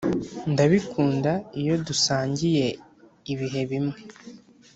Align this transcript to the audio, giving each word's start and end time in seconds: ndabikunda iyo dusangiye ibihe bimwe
ndabikunda 0.51 1.31
iyo 1.59 1.75
dusangiye 1.85 2.65
ibihe 3.31 3.61
bimwe 3.71 3.99